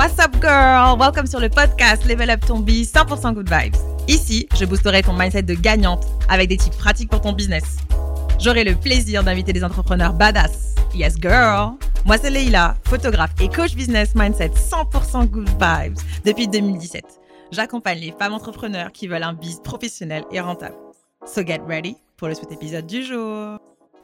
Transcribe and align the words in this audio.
What's 0.00 0.18
up 0.18 0.34
girl? 0.40 0.96
Welcome 0.98 1.26
sur 1.26 1.40
le 1.40 1.50
podcast 1.50 2.06
Level 2.06 2.30
Up 2.30 2.40
ton 2.46 2.60
Biz 2.60 2.90
100% 2.90 3.34
Good 3.34 3.50
Vibes. 3.50 3.76
Ici, 4.08 4.48
je 4.58 4.64
boosterai 4.64 5.02
ton 5.02 5.12
mindset 5.12 5.42
de 5.42 5.52
gagnante 5.52 6.06
avec 6.30 6.48
des 6.48 6.56
tips 6.56 6.74
pratiques 6.78 7.10
pour 7.10 7.20
ton 7.20 7.34
business. 7.34 7.76
J'aurai 8.38 8.64
le 8.64 8.74
plaisir 8.74 9.22
d'inviter 9.22 9.52
des 9.52 9.62
entrepreneurs 9.62 10.14
badass. 10.14 10.74
Yes 10.94 11.16
girl! 11.20 11.72
Moi 12.06 12.16
c'est 12.16 12.30
Leila, 12.30 12.76
photographe 12.84 13.32
et 13.42 13.48
coach 13.48 13.74
business 13.74 14.14
mindset 14.14 14.52
100% 14.54 15.26
Good 15.26 15.50
Vibes 15.60 15.98
depuis 16.24 16.48
2017. 16.48 17.04
J'accompagne 17.52 17.98
les 17.98 18.14
femmes 18.18 18.32
entrepreneurs 18.32 18.92
qui 18.92 19.06
veulent 19.06 19.22
un 19.22 19.34
biz 19.34 19.60
professionnel 19.62 20.24
et 20.32 20.40
rentable. 20.40 20.76
So 21.26 21.44
get 21.46 21.60
ready 21.68 21.98
pour 22.16 22.28
le 22.28 22.34
sweet 22.34 22.52
épisode 22.52 22.86
du 22.86 23.02
jour. 23.02 23.58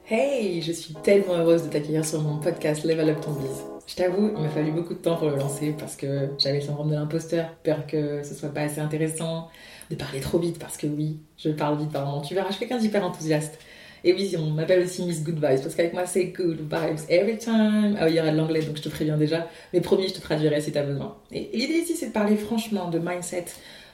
Hey, 0.05 0.61
je 0.61 0.73
suis 0.73 0.93
tellement 0.93 1.33
heureuse 1.37 1.63
de 1.63 1.69
t'accueillir 1.69 2.05
sur 2.05 2.21
mon 2.21 2.37
podcast 2.37 2.83
Level 2.83 3.09
Up 3.09 3.21
ton 3.21 3.31
Biz. 3.31 3.76
Je 3.87 3.95
t'avoue, 3.95 4.31
il 4.35 4.43
m'a 4.43 4.49
fallu 4.49 4.71
beaucoup 4.71 4.93
de 4.93 4.99
temps 4.99 5.15
pour 5.15 5.29
le 5.29 5.37
lancer 5.37 5.73
parce 5.79 5.95
que 5.95 6.29
j'avais 6.37 6.59
le 6.59 6.65
syndrome 6.65 6.89
de 6.89 6.95
l'imposteur, 6.95 7.55
peur 7.63 7.87
que 7.87 8.21
ce 8.21 8.35
soit 8.35 8.49
pas 8.49 8.61
assez 8.61 8.81
intéressant, 8.81 9.47
de 9.89 9.95
parler 9.95 10.19
trop 10.19 10.39
vite 10.39 10.59
parce 10.59 10.75
que 10.75 10.87
oui, 10.87 11.19
je 11.37 11.49
parle 11.51 11.79
vite 11.79 11.91
par 11.91 12.05
moment. 12.05 12.21
Tu 12.21 12.35
verras, 12.35 12.49
je 12.49 12.57
suis 12.57 12.59
quelqu'un 12.59 12.79
d'hyper 12.79 13.05
enthousiaste. 13.05 13.57
Et 14.03 14.13
oui, 14.13 14.35
on 14.37 14.51
m'appelle 14.51 14.83
aussi 14.83 15.03
Miss 15.05 15.23
Good 15.23 15.35
Vibes 15.35 15.61
parce 15.61 15.73
qu'avec 15.73 15.93
moi 15.93 16.05
c'est 16.05 16.25
Good 16.25 16.59
Vibes 16.59 16.99
every 17.09 17.37
time. 17.37 17.95
Ah 17.97 18.05
oui, 18.05 18.11
il 18.11 18.15
y 18.15 18.19
aura 18.19 18.31
de 18.31 18.37
l'anglais 18.37 18.61
donc 18.61 18.75
je 18.75 18.81
te 18.81 18.89
préviens 18.89 19.15
déjà. 19.15 19.47
Mais 19.71 19.79
promis, 19.79 20.09
je 20.09 20.15
te 20.15 20.21
traduirai 20.21 20.59
si 20.59 20.73
tu 20.73 20.77
as 20.77 20.83
besoin. 20.83 21.17
Et 21.31 21.49
l'idée 21.53 21.79
ici 21.79 21.95
c'est 21.95 22.07
de 22.07 22.11
parler 22.11 22.35
franchement 22.35 22.89
de 22.89 22.99
mindset, 22.99 23.45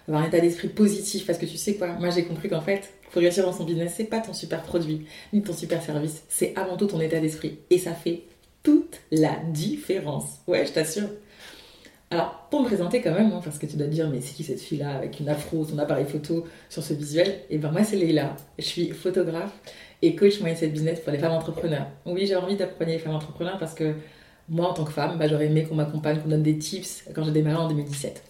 d'avoir 0.07 0.23
un 0.23 0.27
état 0.27 0.39
d'esprit 0.39 0.69
positif 0.69 1.27
parce 1.27 1.37
que 1.37 1.45
tu 1.45 1.57
sais 1.57 1.75
quoi, 1.75 1.89
moi 1.99 2.09
j'ai 2.09 2.25
compris 2.25 2.49
qu'en 2.49 2.61
fait, 2.61 2.91
pour 3.11 3.21
réussir 3.21 3.45
dans 3.45 3.53
son 3.53 3.63
business, 3.63 3.93
c'est 3.95 4.05
pas 4.05 4.21
ton 4.21 4.33
super 4.33 4.63
produit 4.63 5.05
ni 5.33 5.43
ton 5.43 5.53
super 5.53 5.83
service, 5.83 6.23
c'est 6.29 6.57
avant 6.57 6.77
tout 6.77 6.87
ton 6.87 6.99
état 6.99 7.19
d'esprit. 7.19 7.59
Et 7.69 7.77
ça 7.77 7.93
fait 7.93 8.23
toute 8.63 9.01
la 9.11 9.35
différence. 9.51 10.39
Ouais, 10.47 10.65
je 10.65 10.71
t'assure. 10.71 11.09
Alors, 12.09 12.47
pour 12.51 12.61
me 12.61 12.65
présenter 12.65 13.01
quand 13.01 13.13
même, 13.13 13.31
hein, 13.31 13.41
parce 13.43 13.57
que 13.57 13.65
tu 13.65 13.75
dois 13.75 13.87
te 13.87 13.91
dire, 13.91 14.07
mais 14.09 14.21
c'est 14.21 14.33
qui 14.33 14.43
cette 14.43 14.61
fille-là 14.61 14.97
avec 14.97 15.19
une 15.19 15.29
afro, 15.29 15.65
son 15.65 15.79
appareil 15.79 16.05
photo 16.05 16.45
sur 16.69 16.83
ce 16.83 16.93
visuel? 16.93 17.27
Et 17.49 17.55
eh 17.55 17.57
ben 17.57 17.71
moi, 17.71 17.83
c'est 17.83 17.95
Leila. 17.95 18.35
Je 18.59 18.63
suis 18.63 18.89
photographe 18.91 19.51
et 20.03 20.15
coach 20.15 20.39
mindset 20.41 20.67
business 20.67 20.99
pour 20.99 21.11
les 21.11 21.17
femmes 21.17 21.31
entrepreneurs. 21.31 21.87
Oui, 22.05 22.27
j'ai 22.27 22.35
envie 22.35 22.55
d'accompagner 22.55 22.93
les 22.93 22.99
femmes 22.99 23.15
entrepreneurs 23.15 23.57
parce 23.57 23.73
que 23.73 23.95
moi, 24.47 24.69
en 24.69 24.73
tant 24.73 24.83
que 24.83 24.91
femme, 24.91 25.17
bah, 25.17 25.27
j'aurais 25.27 25.47
aimé 25.47 25.63
qu'on 25.63 25.75
m'accompagne, 25.75 26.19
qu'on 26.19 26.29
donne 26.29 26.43
des 26.43 26.57
tips 26.57 27.05
quand 27.15 27.23
j'ai 27.23 27.31
démarré 27.31 27.57
en 27.57 27.67
2017. 27.67 28.23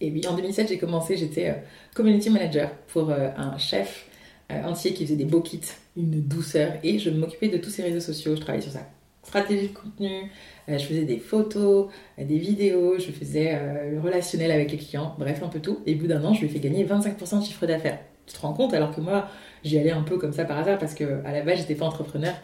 Et 0.00 0.10
oui, 0.10 0.20
en 0.26 0.34
2017, 0.34 0.68
j'ai 0.68 0.78
commencé, 0.78 1.16
j'étais 1.16 1.48
euh, 1.48 1.54
community 1.94 2.28
manager 2.28 2.70
pour 2.88 3.10
euh, 3.10 3.30
un 3.36 3.56
chef 3.56 4.06
euh, 4.52 4.62
entier 4.64 4.92
qui 4.92 5.04
faisait 5.06 5.16
des 5.16 5.24
beaux 5.24 5.40
kits, 5.40 5.60
une 5.96 6.20
douceur, 6.20 6.72
et 6.82 6.98
je 6.98 7.08
m'occupais 7.08 7.48
de 7.48 7.56
tous 7.56 7.70
ses 7.70 7.82
réseaux 7.84 8.00
sociaux, 8.00 8.34
je 8.34 8.40
travaillais 8.40 8.62
sur 8.62 8.72
ça 8.72 8.86
stratégie 9.24 9.68
de 9.68 9.74
contenu, 9.74 10.30
euh, 10.68 10.78
je 10.78 10.84
faisais 10.84 11.04
des 11.04 11.18
photos, 11.18 11.88
euh, 12.18 12.24
des 12.24 12.38
vidéos, 12.38 12.98
je 12.98 13.10
faisais 13.10 13.52
euh, 13.54 13.92
le 13.92 14.00
relationnel 14.00 14.50
avec 14.50 14.70
les 14.70 14.78
clients, 14.78 15.14
bref, 15.18 15.42
un 15.42 15.48
peu 15.48 15.60
tout. 15.60 15.80
Et 15.86 15.94
au 15.94 15.98
bout 15.98 16.06
d'un 16.06 16.24
an, 16.24 16.32
je 16.32 16.40
lui 16.40 16.46
ai 16.46 16.50
fait 16.50 16.60
gagner 16.60 16.84
25% 16.84 17.40
de 17.40 17.44
chiffre 17.44 17.66
d'affaires. 17.66 17.98
Tu 18.26 18.34
te 18.34 18.40
rends 18.40 18.54
compte? 18.54 18.72
Alors 18.74 18.94
que 18.94 19.00
moi, 19.00 19.28
j'y 19.64 19.78
allais 19.78 19.90
un 19.90 20.02
peu 20.02 20.18
comme 20.18 20.32
ça 20.32 20.44
par 20.44 20.58
hasard 20.58 20.78
parce 20.78 20.94
que 20.94 21.04
à 21.24 21.32
la 21.32 21.42
base, 21.42 21.58
j'étais 21.58 21.74
pas 21.74 21.84
entrepreneur, 21.86 22.34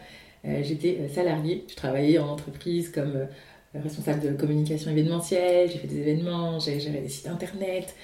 j'étais 0.43 1.07
salarié. 1.09 1.65
Je 1.67 1.75
travaillais 1.75 2.19
en 2.19 2.27
entreprise 2.27 2.89
comme 2.89 3.27
responsable 3.73 4.21
de 4.21 4.33
communication 4.33 4.91
événementielle, 4.91 5.69
j'ai 5.71 5.77
fait 5.77 5.87
des 5.87 5.99
événements, 5.99 6.59
j'ai 6.59 6.79
géré 6.79 6.99
des 6.99 7.09
sites 7.09 7.27
internet, 7.27 7.95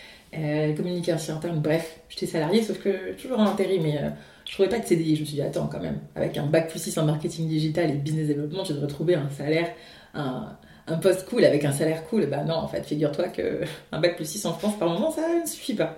communication 0.76 1.36
interne, 1.36 1.60
bref, 1.60 2.00
j'étais 2.10 2.26
salarié, 2.26 2.62
sauf 2.62 2.80
que 2.80 3.14
toujours 3.14 3.40
en 3.40 3.46
intérim, 3.46 3.84
mais 3.84 4.00
je 4.48 4.54
trouvais 4.54 4.70
pas 4.70 4.80
de 4.80 4.86
CDI. 4.86 5.16
Je 5.16 5.22
me 5.22 5.26
suis 5.26 5.36
dit, 5.36 5.42
attends, 5.42 5.68
quand 5.68 5.82
même, 5.82 6.00
avec 6.16 6.38
un 6.38 6.46
bac 6.46 6.70
plus 6.70 6.82
6 6.82 6.98
en 6.98 7.06
marketing 7.06 7.48
digital 7.48 7.92
et 7.92 7.94
business 7.94 8.28
développement, 8.28 8.64
je 8.64 8.74
devrais 8.74 8.88
trouver 8.88 9.16
un 9.16 9.30
salaire, 9.30 9.74
un, 10.14 10.58
un 10.88 10.98
poste 10.98 11.28
cool 11.28 11.44
avec 11.44 11.66
un 11.66 11.72
salaire 11.74 12.06
cool. 12.06 12.28
Bah 12.28 12.44
non, 12.44 12.56
en 12.56 12.68
fait, 12.68 12.84
figure-toi 12.84 13.28
qu'un 13.28 13.66
bac 14.00 14.16
plus 14.16 14.28
6 14.28 14.46
en 14.46 14.54
France 14.54 14.78
par 14.80 14.90
moment, 14.90 15.12
ça 15.12 15.22
ne 15.42 15.46
suffit 15.46 15.76
pas. 15.76 15.98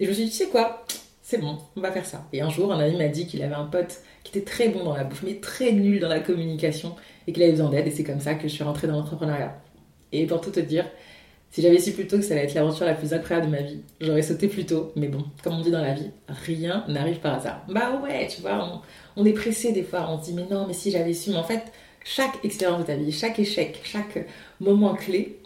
Et 0.00 0.04
je 0.04 0.10
me 0.10 0.14
suis 0.14 0.24
dit, 0.24 0.30
tu 0.30 0.36
sais 0.36 0.48
quoi 0.48 0.84
c'est 1.32 1.38
bon, 1.38 1.56
on 1.76 1.80
va 1.80 1.90
faire 1.90 2.04
ça. 2.04 2.26
Et 2.34 2.42
un 2.42 2.50
jour, 2.50 2.70
un 2.74 2.78
ami 2.78 2.94
m'a 2.94 3.08
dit 3.08 3.26
qu'il 3.26 3.42
avait 3.42 3.54
un 3.54 3.64
pote 3.64 4.02
qui 4.22 4.36
était 4.36 4.44
très 4.44 4.68
bon 4.68 4.84
dans 4.84 4.94
la 4.94 5.02
bouffe, 5.04 5.22
mais 5.22 5.36
très 5.36 5.72
nul 5.72 5.98
dans 5.98 6.10
la 6.10 6.20
communication, 6.20 6.94
et 7.26 7.32
qu'il 7.32 7.42
avait 7.42 7.52
besoin 7.52 7.70
d'aide, 7.70 7.86
et 7.86 7.90
c'est 7.90 8.04
comme 8.04 8.20
ça 8.20 8.34
que 8.34 8.42
je 8.42 8.52
suis 8.52 8.62
rentrée 8.62 8.86
dans 8.86 8.96
l'entrepreneuriat. 8.98 9.58
Et 10.12 10.26
pour 10.26 10.42
tout 10.42 10.50
te 10.50 10.60
dire, 10.60 10.84
si 11.50 11.62
j'avais 11.62 11.78
su 11.78 11.92
plus 11.92 12.06
tôt 12.06 12.18
que 12.18 12.22
ça 12.22 12.34
allait 12.34 12.44
être 12.44 12.52
l'aventure 12.52 12.84
la 12.84 12.92
plus 12.92 13.14
incroyable 13.14 13.46
de 13.46 13.56
ma 13.56 13.62
vie, 13.62 13.80
j'aurais 14.02 14.20
sauté 14.20 14.46
plus 14.46 14.66
tôt. 14.66 14.92
Mais 14.94 15.08
bon, 15.08 15.24
comme 15.42 15.54
on 15.54 15.62
dit 15.62 15.70
dans 15.70 15.80
la 15.80 15.94
vie, 15.94 16.10
rien 16.28 16.84
n'arrive 16.86 17.20
par 17.20 17.36
hasard. 17.36 17.64
Bah 17.66 17.98
ouais, 18.04 18.26
tu 18.26 18.42
vois, 18.42 18.82
on, 19.16 19.24
est 19.24 19.32
pressé 19.32 19.72
des 19.72 19.84
fois, 19.84 20.06
on 20.10 20.20
se 20.20 20.26
dit 20.26 20.34
mais 20.34 20.46
non, 20.50 20.66
mais 20.66 20.74
si 20.74 20.90
j'avais 20.90 21.14
su. 21.14 21.30
Mais 21.30 21.36
en 21.36 21.44
fait, 21.44 21.62
chaque 22.04 22.44
expérience 22.44 22.80
de 22.80 22.86
ta 22.86 22.96
vie, 22.96 23.10
chaque 23.10 23.38
échec, 23.38 23.80
chaque 23.84 24.26
moment 24.60 24.94
clé 24.94 25.38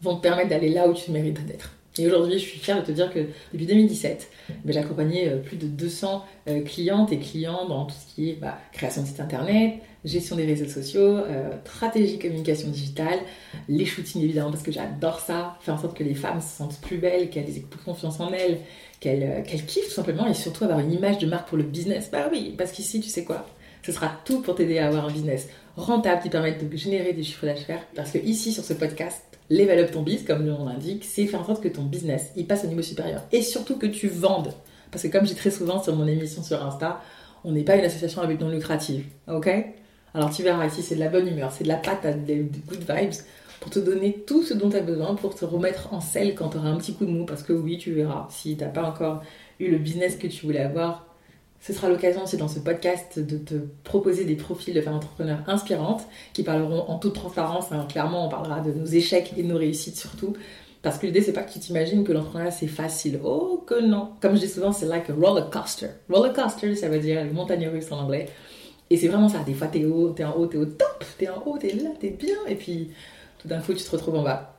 vont 0.00 0.14
te 0.14 0.22
permettre 0.22 0.50
d'aller 0.50 0.68
là 0.68 0.86
où 0.86 0.94
tu 0.94 1.10
mérites 1.10 1.44
d'être. 1.44 1.72
Et 1.98 2.06
aujourd'hui, 2.06 2.38
je 2.38 2.44
suis 2.44 2.58
fière 2.58 2.80
de 2.80 2.86
te 2.86 2.92
dire 2.92 3.12
que 3.12 3.20
depuis 3.52 3.66
2017, 3.66 4.28
ben, 4.48 4.72
j'ai 4.72 4.78
accompagné 4.78 5.28
euh, 5.28 5.38
plus 5.38 5.56
de 5.56 5.66
200 5.66 6.24
euh, 6.48 6.62
clientes 6.62 7.12
et 7.12 7.18
clients 7.18 7.66
dans 7.68 7.86
tout 7.86 7.94
ce 7.94 8.14
qui 8.14 8.30
est 8.30 8.34
bah, 8.34 8.58
création 8.72 9.02
de 9.02 9.06
site 9.06 9.20
internet, 9.20 9.74
gestion 10.04 10.36
des 10.36 10.46
réseaux 10.46 10.68
sociaux, 10.68 11.16
euh, 11.16 11.50
stratégie 11.64 12.18
communication 12.18 12.68
digitale, 12.68 13.18
les 13.68 13.84
shootings 13.84 14.22
évidemment 14.22 14.50
parce 14.50 14.62
que 14.62 14.72
j'adore 14.72 15.20
ça, 15.20 15.56
faire 15.60 15.74
en 15.74 15.78
sorte 15.78 15.96
que 15.96 16.04
les 16.04 16.14
femmes 16.14 16.40
se 16.40 16.56
sentent 16.56 16.80
plus 16.80 16.98
belles, 16.98 17.30
qu'elles 17.30 17.56
aient 17.56 17.64
plus 17.68 17.80
confiance 17.80 18.20
en 18.20 18.32
elles, 18.32 18.58
qu'elles 19.00 19.44
kiffent 19.66 19.88
tout 19.88 19.94
simplement 19.94 20.26
et 20.26 20.34
surtout 20.34 20.64
avoir 20.64 20.80
une 20.80 20.92
image 20.92 21.18
de 21.18 21.26
marque 21.26 21.48
pour 21.48 21.58
le 21.58 21.64
business. 21.64 22.08
Bah 22.10 22.28
oui, 22.32 22.54
parce 22.56 22.72
qu'ici, 22.72 23.00
tu 23.00 23.08
sais 23.08 23.24
quoi 23.24 23.46
ce 23.82 23.92
sera 23.92 24.12
tout 24.24 24.42
pour 24.42 24.54
t'aider 24.54 24.78
à 24.78 24.88
avoir 24.88 25.06
un 25.06 25.10
business 25.10 25.48
rentable 25.76 26.22
qui 26.22 26.28
permette 26.28 26.68
de 26.68 26.76
générer 26.76 27.12
des 27.12 27.22
chiffres 27.22 27.46
d'affaires. 27.46 27.80
Parce 27.94 28.10
que 28.10 28.18
ici, 28.18 28.52
sur 28.52 28.64
ce 28.64 28.74
podcast, 28.74 29.22
level 29.50 29.78
up 29.80 29.90
ton 29.90 30.02
business, 30.02 30.26
comme 30.26 30.44
le 30.44 30.52
nom 30.52 30.66
l'indique, 30.66 31.04
c'est 31.04 31.26
faire 31.26 31.40
en 31.40 31.46
sorte 31.46 31.62
que 31.62 31.68
ton 31.68 31.84
business, 31.84 32.32
il 32.36 32.46
passe 32.46 32.64
au 32.64 32.68
niveau 32.68 32.82
supérieur. 32.82 33.22
Et 33.32 33.42
surtout 33.42 33.76
que 33.76 33.86
tu 33.86 34.08
vendes. 34.08 34.52
Parce 34.90 35.02
que 35.02 35.08
comme 35.08 35.26
j'ai 35.26 35.34
très 35.34 35.50
souvent 35.50 35.82
sur 35.82 35.94
mon 35.96 36.06
émission 36.06 36.42
sur 36.42 36.64
Insta, 36.64 37.00
on 37.44 37.52
n'est 37.52 37.64
pas 37.64 37.76
une 37.76 37.84
association 37.84 38.22
avec 38.22 38.40
non 38.40 38.48
lucrative. 38.48 39.04
Ok? 39.28 39.48
Alors 40.14 40.30
tu 40.30 40.42
verras 40.42 40.66
ici, 40.66 40.82
c'est 40.82 40.94
de 40.94 41.00
la 41.00 41.08
bonne 41.08 41.28
humeur, 41.28 41.52
c'est 41.52 41.64
de 41.64 41.68
la 41.68 41.76
patate, 41.76 42.24
des 42.24 42.48
good 42.66 42.84
vibes 42.88 43.12
pour 43.60 43.70
te 43.70 43.78
donner 43.78 44.24
tout 44.26 44.42
ce 44.42 44.54
dont 44.54 44.70
tu 44.70 44.76
as 44.76 44.82
besoin 44.82 45.14
pour 45.14 45.34
te 45.34 45.44
remettre 45.44 45.92
en 45.92 46.00
selle 46.00 46.34
quand 46.34 46.50
tu 46.50 46.58
auras 46.58 46.68
un 46.68 46.76
petit 46.76 46.94
coup 46.94 47.04
de 47.04 47.10
mou. 47.10 47.24
Parce 47.24 47.42
que 47.42 47.52
oui, 47.52 47.78
tu 47.78 47.92
verras, 47.92 48.28
si 48.30 48.56
tu 48.56 48.62
n'as 48.62 48.70
pas 48.70 48.84
encore 48.84 49.22
eu 49.58 49.70
le 49.70 49.78
business 49.78 50.16
que 50.16 50.26
tu 50.26 50.46
voulais 50.46 50.60
avoir, 50.60 51.07
ce 51.60 51.72
sera 51.72 51.88
l'occasion 51.88 52.22
aussi 52.22 52.36
dans 52.36 52.48
ce 52.48 52.60
podcast 52.60 53.18
de 53.18 53.36
te 53.36 53.54
proposer 53.84 54.24
des 54.24 54.36
profils 54.36 54.72
de 54.72 54.80
femmes 54.80 54.94
entrepreneurs 54.94 55.42
inspirantes 55.46 56.02
qui 56.32 56.42
parleront 56.42 56.84
en 56.88 56.98
toute 56.98 57.14
transparence. 57.14 57.72
Hein. 57.72 57.86
clairement, 57.88 58.26
on 58.26 58.28
parlera 58.28 58.60
de 58.60 58.72
nos 58.72 58.86
échecs 58.86 59.32
et 59.36 59.42
de 59.42 59.48
nos 59.48 59.58
réussites 59.58 59.96
surtout. 59.96 60.34
Parce 60.82 60.98
que 60.98 61.06
l'idée, 61.06 61.20
c'est 61.20 61.32
pas 61.32 61.42
que 61.42 61.52
tu 61.52 61.58
t'imagines 61.58 62.04
que 62.04 62.12
l'entrepreneuriat 62.12 62.52
c'est 62.52 62.68
facile. 62.68 63.20
Oh 63.24 63.64
que 63.66 63.80
non. 63.80 64.10
Comme 64.20 64.36
je 64.36 64.40
dis 64.40 64.48
souvent, 64.48 64.72
c'est 64.72 64.86
like 64.86 65.10
a 65.10 65.14
roller 65.14 65.50
coaster. 65.50 65.88
Roller 66.08 66.32
coaster, 66.32 66.76
ça 66.76 66.88
veut 66.88 67.00
dire 67.00 67.24
montagne 67.32 67.66
russe 67.68 67.90
en 67.90 67.98
anglais. 67.98 68.28
Et 68.90 68.96
c'est 68.96 69.08
vraiment 69.08 69.28
ça. 69.28 69.40
Des 69.40 69.54
fois, 69.54 69.66
t'es 69.66 69.84
haut, 69.84 70.10
t'es 70.10 70.24
en 70.24 70.34
haut, 70.36 70.46
t'es 70.46 70.56
au 70.56 70.66
top, 70.66 71.04
t'es 71.18 71.28
en 71.28 71.42
haut, 71.44 71.58
t'es 71.58 71.74
là, 71.74 71.90
t'es 71.98 72.10
bien. 72.10 72.36
Et 72.46 72.54
puis, 72.54 72.90
tout 73.38 73.48
d'un 73.48 73.60
coup, 73.60 73.74
tu 73.74 73.82
te 73.82 73.90
retrouves 73.90 74.14
en 74.14 74.22
bas. 74.22 74.57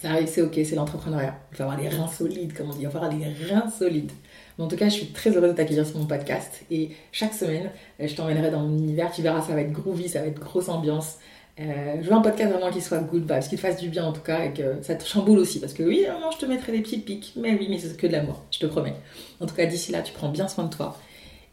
Ça 0.00 0.10
arrive, 0.10 0.28
c'est 0.28 0.42
ok, 0.42 0.54
c'est 0.54 0.74
l'entrepreneuriat. 0.74 1.38
Il 1.50 1.56
faut 1.56 1.62
avoir 1.64 1.78
des 1.78 1.88
reins 1.88 2.08
solides, 2.08 2.52
comme 2.52 2.70
on 2.70 2.72
dit. 2.72 2.82
Il 2.82 2.90
faut 2.90 2.98
avoir 2.98 3.12
des 3.12 3.24
reins 3.24 3.70
solides 3.70 4.12
en 4.58 4.66
tout 4.66 4.76
cas, 4.76 4.88
je 4.88 4.94
suis 4.94 5.06
très 5.06 5.30
heureuse 5.30 5.50
de 5.50 5.56
t'accueillir 5.56 5.86
sur 5.86 5.98
mon 5.98 6.06
podcast. 6.06 6.62
Et 6.70 6.90
chaque 7.12 7.32
semaine, 7.32 7.70
euh, 8.00 8.08
je 8.08 8.14
t'emmènerai 8.14 8.50
dans 8.50 8.60
mon 8.60 8.76
univers. 8.76 9.10
Tu 9.12 9.22
verras, 9.22 9.42
ça 9.42 9.54
va 9.54 9.60
être 9.60 9.72
groovy, 9.72 10.08
ça 10.08 10.20
va 10.20 10.26
être 10.26 10.40
grosse 10.40 10.68
ambiance. 10.68 11.18
Euh, 11.60 11.96
je 12.00 12.08
veux 12.08 12.12
un 12.12 12.20
podcast 12.20 12.52
vraiment 12.52 12.70
qui 12.70 12.80
soit 12.80 12.98
good 12.98 13.22
vibes, 13.22 13.42
qui 13.42 13.56
te 13.56 13.60
fasse 13.60 13.80
du 13.80 13.88
bien 13.88 14.04
en 14.04 14.12
tout 14.12 14.20
cas, 14.20 14.44
et 14.44 14.52
que 14.52 14.82
ça 14.82 14.94
te 14.94 15.04
chamboule 15.04 15.38
aussi. 15.38 15.60
Parce 15.60 15.72
que 15.72 15.82
oui, 15.82 16.06
non, 16.08 16.30
je 16.32 16.38
te 16.38 16.46
mettrai 16.46 16.72
des 16.72 16.80
petits 16.80 16.98
pics, 16.98 17.34
mais 17.36 17.56
oui, 17.56 17.68
mais 17.70 17.78
c'est 17.78 17.96
que 17.96 18.06
de 18.06 18.12
l'amour, 18.12 18.42
je 18.50 18.58
te 18.58 18.66
promets. 18.66 18.94
En 19.40 19.46
tout 19.46 19.54
cas, 19.54 19.66
d'ici 19.66 19.92
là, 19.92 20.02
tu 20.02 20.12
prends 20.12 20.28
bien 20.28 20.48
soin 20.48 20.64
de 20.64 20.70
toi. 20.70 20.96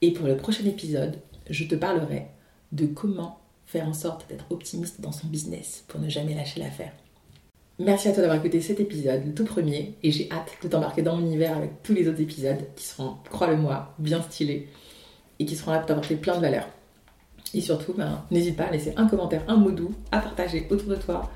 Et 0.01 0.11
pour 0.11 0.27
le 0.27 0.37
prochain 0.37 0.65
épisode, 0.65 1.17
je 1.49 1.63
te 1.65 1.75
parlerai 1.75 2.27
de 2.71 2.87
comment 2.87 3.39
faire 3.65 3.87
en 3.87 3.93
sorte 3.93 4.27
d'être 4.29 4.45
optimiste 4.51 5.01
dans 5.01 5.11
son 5.11 5.27
business 5.27 5.85
pour 5.87 5.99
ne 5.99 6.09
jamais 6.09 6.33
lâcher 6.33 6.59
l'affaire. 6.59 6.91
Merci 7.77 8.07
à 8.07 8.13
toi 8.13 8.21
d'avoir 8.21 8.39
écouté 8.39 8.61
cet 8.61 8.79
épisode, 8.79 9.25
le 9.25 9.33
tout 9.33 9.43
premier, 9.43 9.95
et 10.01 10.09
j'ai 10.09 10.29
hâte 10.31 10.49
de 10.63 10.69
t'embarquer 10.69 11.01
dans 11.01 11.17
mon 11.17 11.25
univers 11.25 11.57
avec 11.57 11.83
tous 11.83 11.93
les 11.93 12.07
autres 12.07 12.21
épisodes 12.21 12.59
qui 12.73 12.85
seront, 12.85 13.15
crois-le-moi, 13.29 13.93
bien 13.99 14.21
stylés 14.21 14.69
et 15.39 15.45
qui 15.45 15.57
seront 15.57 15.71
là 15.71 15.79
pour 15.79 15.87
t'apporter 15.87 16.15
plein 16.15 16.37
de 16.37 16.41
valeur. 16.41 16.69
Et 17.53 17.59
surtout, 17.59 17.93
ben, 17.93 18.23
n'hésite 18.31 18.55
pas 18.55 18.63
à 18.63 18.71
laisser 18.71 18.93
un 18.95 19.07
commentaire, 19.07 19.43
un 19.49 19.57
mot 19.57 19.71
doux 19.71 19.91
à 20.13 20.19
partager 20.19 20.65
autour 20.69 20.87
de 20.87 20.95
toi 20.95 21.29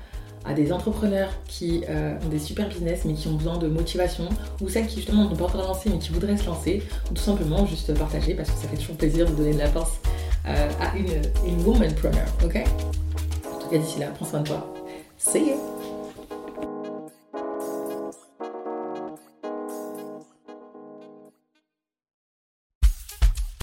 à 0.46 0.54
des 0.54 0.72
entrepreneurs 0.72 1.30
qui 1.46 1.84
euh, 1.90 2.18
ont 2.24 2.28
des 2.30 2.38
super 2.38 2.66
business 2.68 3.04
mais 3.04 3.12
qui 3.12 3.28
ont 3.28 3.34
besoin 3.34 3.58
de 3.58 3.68
motivation 3.68 4.26
ou 4.62 4.70
celles 4.70 4.86
qui 4.86 4.96
justement 4.96 5.24
n'ont 5.24 5.36
pas 5.36 5.44
encore 5.44 5.68
lancé 5.68 5.90
mais 5.90 5.98
qui 5.98 6.10
voudraient 6.12 6.38
se 6.38 6.46
lancer 6.46 6.82
ou 7.10 7.14
tout 7.14 7.20
simplement 7.20 7.66
juste 7.66 7.92
partager 7.92 8.32
parce 8.32 8.50
que 8.50 8.56
ça 8.56 8.66
fait 8.66 8.78
toujours 8.78 8.96
plaisir 8.96 9.28
de 9.28 9.34
donner 9.34 9.52
de 9.52 9.58
la 9.58 9.68
force 9.68 10.00
euh, 10.48 10.70
à 10.80 10.96
une, 10.96 11.20
une 11.46 11.62
womanpreneur, 11.62 12.26
ok? 12.42 12.56
En 13.54 13.58
tout 13.58 13.68
cas 13.68 13.76
d'ici 13.76 14.00
là, 14.00 14.06
prends 14.14 14.24
soin 14.24 14.40
de 14.40 14.46
toi. 14.46 14.74
See 15.18 15.40
you 15.40 15.79